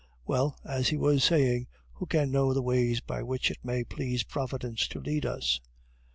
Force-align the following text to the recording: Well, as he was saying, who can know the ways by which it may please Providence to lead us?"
Well, 0.25 0.57
as 0.65 0.87
he 0.89 0.97
was 0.97 1.23
saying, 1.23 1.67
who 1.93 2.07
can 2.07 2.31
know 2.31 2.55
the 2.55 2.61
ways 2.63 3.01
by 3.01 3.21
which 3.21 3.51
it 3.51 3.59
may 3.63 3.83
please 3.83 4.23
Providence 4.23 4.87
to 4.87 4.99
lead 4.99 5.27
us?" 5.27 5.61